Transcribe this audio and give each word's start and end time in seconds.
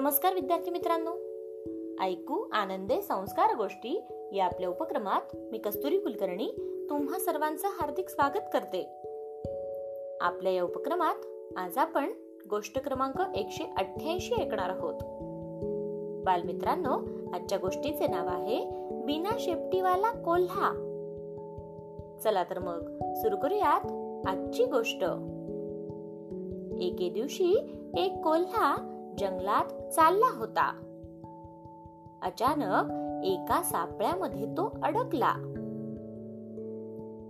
नमस्कार 0.00 0.34
विद्यार्थी 0.34 0.70
मित्रांनो. 0.70 1.10
ऐकू 2.02 2.48
आनंदे 2.52 3.02
संस्कार 3.02 3.56
गोष्टी 3.56 4.04
या 4.32 4.44
आपल्या 4.44 4.68
उपक्रमात 4.68 5.36
मी 5.36 5.58
कस्तुरी 5.58 5.98
कुलकर्णी 5.98 6.46
तुम्हा 6.90 7.18
सर्वांचं 7.18 7.68
हार्दिक 7.68 8.08
स्वागत 8.08 8.40
करते. 8.52 8.82
आपल्या 10.20 10.52
या 10.52 10.64
उपक्रमात 10.64 11.14
आज 11.56 11.78
आपण 11.78 12.12
गोष्ट 12.50 12.78
क्रमांक 12.78 13.22
एकशे 13.34 13.64
अठ्ठ्याऐंशी 13.76 14.34
ऐकणार 14.34 14.70
आहोत. 14.70 14.94
बालमित्रांनो 16.24 16.92
आजच्या 17.32 17.58
गोष्टीचे 17.58 18.06
नाव 18.06 18.26
आहे 18.28 18.66
बिना 19.04 19.36
शेपटीवाला 19.38 20.10
कोल्हा. 20.10 20.72
चला 22.24 22.44
तर 22.44 22.58
मग 22.58 22.98
सुरू 23.14 23.36
करूयात 23.36 23.92
आजची 24.28 24.64
गोष्ट. 24.64 25.04
एके 26.80 27.10
दिवशी 27.10 27.76
एक 27.96 28.12
कोल्हा 28.24 28.89
जंगलात 29.20 29.90
चालला 29.90 30.38
होता. 30.38 30.72
अचानक 32.22 32.92
एका 33.24 33.62
सापळ्यामध्ये 33.62 34.46
तो 34.46 34.78
अडकला. 34.82 35.32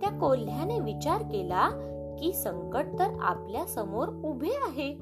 त्या 0.00 0.10
कोल्ह्याने 0.10 0.80
विचार 0.80 1.22
केला 1.22 1.68
की 2.18 2.32
संकट 2.32 2.84
तर 2.98 3.18
आपल्यासमोर 3.20 4.08
उभे 4.08 4.48
आहे. 4.48 4.92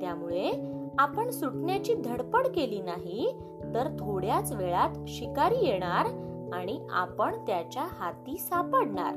त्यामुळे 0.00 0.52
आपण 0.98 1.30
सुटण्याची 1.30 1.94
धडपड 1.94 2.46
केली 2.46 2.82
नाही 2.82 3.38
तर 3.74 3.88
थोड्याच 3.98 4.52
वेळात 4.52 4.90
शिकारी 5.08 5.66
येणार 5.66 6.06
आणि 6.52 6.86
आपण 6.90 7.34
त्याच्या 7.46 7.82
हाती 7.82 8.38
सापडणार. 8.38 9.14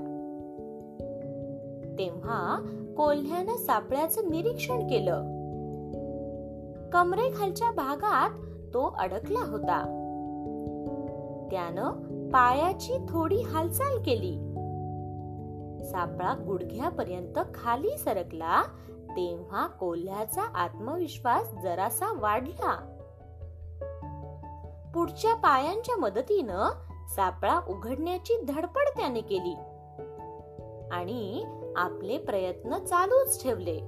तेव्हा 2.00 2.60
कोल्ह्यानं 2.98 3.58
सापळ्याचं 3.58 4.30
निरीक्षण 4.30 4.80
केलं. 4.80 5.37
कमरेखालच्या 6.94 7.72
भागात 7.72 8.30
तो 8.74 8.96
अडकला 9.00 9.40
होता. 9.40 9.94
त्यानं 11.52 11.92
पायाची 12.30 12.94
थोडी 13.10 13.42
हालचाल 13.42 13.98
केली. 13.98 14.48
सापळा 15.86 16.34
गुडघ्यापर्यंत 16.48 17.40
खाली 17.54 17.98
सरकला 17.98 18.64
तेव्हा 18.90 19.68
कोल्ह्याचा 19.68 20.42
आत्मविश्वास 20.42 21.54
जरासा 21.64 22.06
वाढला. 22.20 22.76
पुढच्या 24.94 25.34
पायांच्या 25.34 25.96
मदतीनं 25.96 26.70
सापळा 27.16 27.60
उघडण्याची 27.70 28.42
धडपड 28.48 28.98
त्याने 28.98 29.22
केली 29.22 29.56
आणि 30.92 31.46
आपले 31.76 32.18
प्रयत्न 32.18 32.78
चालूच 32.78 33.44
ठेवले. 33.44 33.80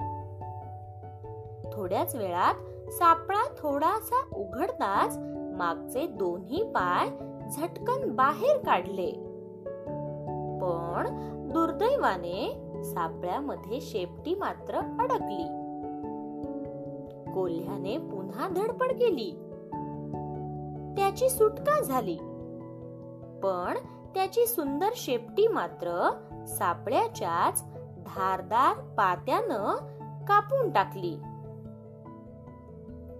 थोड्याच 1.73 2.15
वेळात 2.15 2.53
सापळा 2.91 3.47
थोडासा 3.57 4.35
उघडताच 4.35 5.17
मागचे 5.57 6.07
दोन्ही 6.07 6.63
पाय 6.63 7.09
झटकन 7.49 8.15
बाहेर 8.15 8.57
काढले. 8.57 9.11
पण 10.61 11.17
दुर्दैवाने 11.53 12.65
सापळ्यामध्ये 12.83 13.81
शेपटी 13.81 14.35
मात्र 14.35 14.75
अडकली. 14.75 15.47
कोल्ह्याने 17.33 17.97
पुन्हा 17.97 18.47
धडपड 18.47 18.91
केली. 18.91 19.31
त्याची 20.97 21.29
सुटका 21.29 21.81
झाली. 21.81 22.17
पण 23.43 23.77
त्याची 24.13 24.45
सुंदर 24.45 24.89
शेपटी 24.95 25.47
मात्र 25.47 26.11
सापळ्याच्याच 26.47 27.63
धारदार 28.05 28.79
पात्यानं 28.79 29.75
कापून 30.25 30.69
टाकली. 30.69 31.17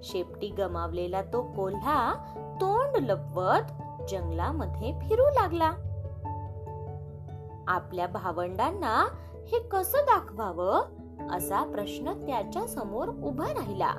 शेपटी 0.04 0.48
गमावलेला 0.48 1.22
तो 1.22 1.42
कोल्हा 1.42 2.14
तोंड 2.56 3.06
लपवत 3.06 3.72
जंगलामध्ये 4.10 4.92
फिरू 4.92 5.22
लागला. 5.22 5.72
आपल्या 7.68 8.08
भावंडांना 8.08 9.08
हे 9.48 9.60
कसं 9.60 9.98
दाखवावं 9.98 10.82
असा 11.32 11.64
प्रश्न 11.64 12.14
त्याच्यासमोर 12.26 13.08
उभा 13.08 13.46
राहिला. 13.46 13.94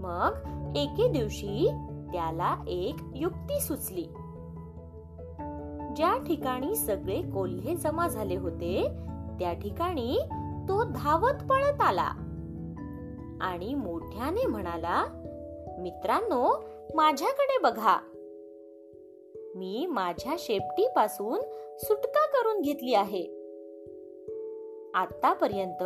मग 0.00 0.48
एके 0.76 1.08
दिवशी 1.08 1.68
त्याला 2.12 2.64
एक 2.68 2.96
युक्ती 3.14 3.60
सुचली. 3.60 4.04
ज्या 5.96 6.24
ठिकाणी 6.26 6.76
सगळे 6.76 7.22
कोल्हे 7.22 7.76
जमा 7.76 8.08
झाले 8.08 8.36
होते 8.36 8.88
त्या 9.38 9.52
ठिकाणी 9.52 10.18
तो 10.68 10.84
धावत 10.84 11.42
पळत 11.50 11.80
आला. 11.80 12.21
आणि 13.42 13.74
मोठ्याने 13.74 14.46
म्हणाला 14.46 15.04
मित्रांनो 15.78 16.64
माझ्याकडे 16.94 17.58
बघा. 17.58 18.00
मी 19.54 19.86
माझ्या 19.86 20.36
शेपटीपासून 20.38 21.40
सुटका 21.78 22.26
करून 22.26 22.60
घेतली 22.60 22.94
आहे. 22.94 23.24
आतापर्यंत 24.94 25.84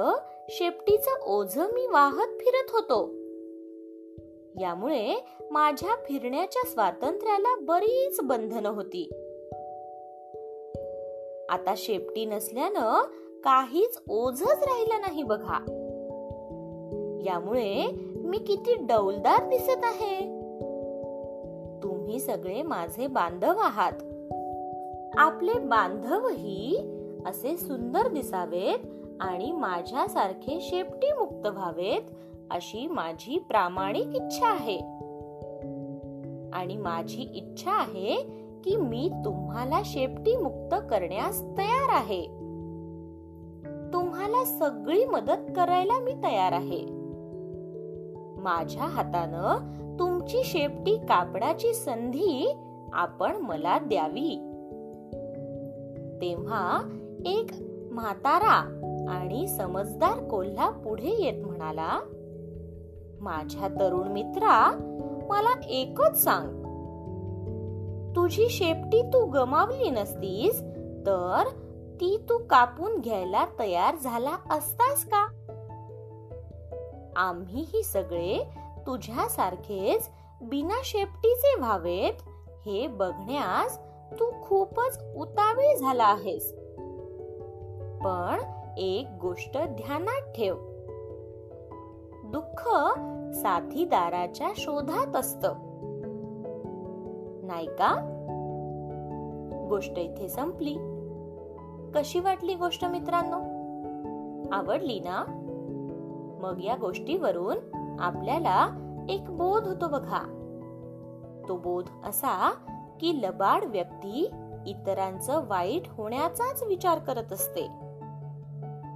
शेपटीचं 0.48 1.10
ओझ 1.26 1.58
मी 1.58 1.86
वाहत 1.86 2.26
फिरत 2.26 2.70
होतो. 2.72 3.10
यामुळे 4.60 5.24
माझ्या 5.50 5.96
फिरण्याच्या 5.96 6.66
स्वातंत्र्याला 6.66 7.56
बरीच 7.60 8.20
बंधनं 8.20 8.68
होती. 8.68 9.08
आता 11.48 11.74
शेपटी 11.76 12.24
नसल्यानं 12.24 13.02
काहीच 13.40 14.02
ओझच 14.08 14.62
राहिलं 14.62 15.00
नाही 15.00 15.22
बघा. 15.22 15.82
यामुळे 17.26 17.86
मी 18.14 18.38
किती 18.38 18.74
डौलदार 18.74 19.48
दिसत 19.48 19.84
आहे. 19.84 20.36
तुम्ही 21.82 22.18
सगळे 22.18 22.62
माझे 22.62 23.06
बांधव 23.06 23.54
आहात. 23.58 23.92
आपले 25.18 25.58
बांधवही 25.58 26.76
असे 27.26 27.56
सुंदर 27.56 28.08
दिसावेत 28.08 28.78
आणि 29.20 29.52
माझ्यासारखे 29.52 30.58
शेपटी 30.60 31.12
मुक्त 31.12 31.46
व्हावेत 31.46 32.10
अशी 32.50 32.86
माझी 32.86 33.38
प्रामाणिक 33.38 34.06
इच्छा 34.06 34.46
आहे. 34.46 34.78
आणि 36.52 36.76
माझी 36.76 37.22
इच्छा 37.34 37.70
आहे 37.70 38.22
की 38.64 38.76
मी 38.76 39.10
तुम्हाला 39.24 39.80
शेपटी 39.84 40.36
मुक्त 40.36 40.74
करण्यास 40.90 41.42
तयार 41.42 41.88
आहे. 41.88 42.26
तुम्हाला 43.92 44.44
सगळी 44.44 45.04
मदत 45.04 45.52
करायला 45.56 45.98
मी 45.98 46.12
तयार 46.12 46.52
आहे. 46.52 47.05
माझ्या 48.46 48.82
हातानं 48.82 49.58
तुमची 49.98 50.42
शेपटी 50.44 50.96
कापडाची 50.96 51.74
संधी 51.74 52.54
आपण 52.92 53.36
मला 53.36 53.78
द्यावी. 53.78 54.36
तेव्हा 56.20 56.80
एक 57.26 57.46
म्हातारा 57.90 58.56
आणि 59.08 59.48
समजदार 59.48 60.28
कोल्हा 60.28 60.70
पुढे 60.70 61.16
येत 61.18 61.46
म्हणाला 61.46 62.00
माझ्या 63.20 63.68
तरुण 63.68 64.08
मित्रा 64.08 64.70
मला 65.28 65.60
एकच 65.68 66.24
सांग. 66.24 66.48
तुझी 68.16 68.48
शेपटी 68.48 69.02
तू 69.02 69.26
गमावली 69.26 69.90
नसतीस 69.90 70.60
तर 71.06 71.42
ती 72.00 72.16
तू 72.28 72.38
कापून 72.38 72.98
घ्यायला 72.98 73.44
तयार 73.58 73.96
झाला 74.04 74.36
असतास 74.50 75.04
का? 75.04 75.26
आम्हीही 77.16 77.82
सगळे 77.82 78.44
तुझ्यासारखेच 78.86 80.10
बिना 80.42 80.80
शेपटीचे 80.84 81.54
व्हावेत 81.58 82.28
हे 82.66 82.86
बघण्यास 82.86 83.78
तू 84.12 84.30
खूपच 84.42 84.98
उतावीळ 85.16 85.76
झाला 85.76 86.04
आहेस. 86.04 86.52
पण 88.04 88.40
एक 88.78 89.08
गोष्ट 89.20 89.52
ध्यानात 89.52 90.32
ठेव. 90.32 90.54
दुःख 92.24 92.68
साथीदाराच्या 93.34 94.48
शोधात 94.56 95.16
असत. 95.16 95.46
नाही 97.42 97.66
का? 97.66 98.12
गोष्ट 99.68 99.98
इथे 99.98 100.28
संपली. 100.28 100.76
कशी 101.94 102.20
वाटली 102.20 102.54
गोष्ट 102.54 102.84
मित्रांनो? 102.84 103.38
आवडली 104.54 105.00
ना? 105.00 105.42
मग 106.40 106.64
या 106.64 106.76
गोष्टीवरून 106.76 107.56
आपल्याला 108.00 108.68
एक 109.08 109.30
बोध 109.30 109.66
होतो 109.66 109.88
बघा. 109.88 110.20
तो 111.48 111.56
बोध 111.56 111.84
असा 112.04 112.50
की 113.00 113.22
लबाड 113.22 113.64
व्यक्ती 113.64 114.30
इतरांचं 114.66 115.48
वाईट 115.48 115.82
होण्याचाच 115.88 116.62
विचार 116.62 116.98
करत 116.98 117.32
असते. 117.32 117.66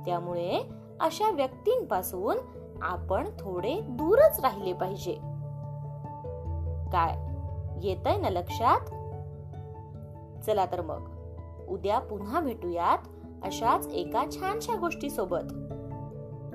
त्यामुळे 0.06 0.70
अशा 1.00 1.30
व्यक्तींपासून 1.30 2.36
आपण 2.82 3.28
थोडे 3.38 3.80
दूरच 3.80 4.40
राहिले 4.40 4.72
पाहिजे. 4.72 5.12
काय? 6.92 7.30
येतय 7.82 8.16
ना 8.16 8.28
लक्षात? 8.28 8.80
चला 10.44 10.66
तर 10.66 10.80
मग. 10.80 11.10
उद्या 11.68 11.98
पुन्हा 11.98 12.40
भेटूयात 12.40 12.98
अशाच 13.42 13.86
एका 13.86 14.24
छानशा 14.30 14.76
गोष्टी 14.76 15.10
सोबत 15.10 15.74